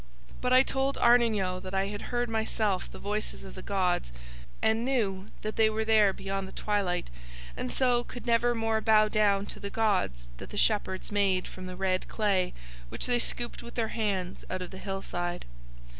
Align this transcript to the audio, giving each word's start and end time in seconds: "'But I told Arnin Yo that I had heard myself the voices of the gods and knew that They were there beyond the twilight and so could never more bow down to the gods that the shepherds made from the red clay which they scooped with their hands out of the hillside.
"'But 0.41 0.51
I 0.51 0.63
told 0.63 0.97
Arnin 0.97 1.35
Yo 1.35 1.59
that 1.59 1.75
I 1.75 1.85
had 1.89 2.01
heard 2.09 2.27
myself 2.27 2.89
the 2.91 2.97
voices 2.97 3.43
of 3.43 3.53
the 3.53 3.61
gods 3.61 4.11
and 4.59 4.83
knew 4.83 5.27
that 5.43 5.57
They 5.57 5.69
were 5.69 5.85
there 5.85 6.11
beyond 6.11 6.47
the 6.47 6.51
twilight 6.53 7.11
and 7.55 7.71
so 7.71 8.03
could 8.03 8.25
never 8.25 8.55
more 8.55 8.81
bow 8.81 9.09
down 9.09 9.45
to 9.45 9.59
the 9.59 9.69
gods 9.69 10.25
that 10.37 10.49
the 10.49 10.57
shepherds 10.57 11.11
made 11.11 11.47
from 11.47 11.67
the 11.67 11.77
red 11.77 12.07
clay 12.07 12.55
which 12.89 13.05
they 13.05 13.19
scooped 13.19 13.61
with 13.61 13.75
their 13.75 13.89
hands 13.89 14.43
out 14.49 14.63
of 14.63 14.71
the 14.71 14.79
hillside. 14.79 15.45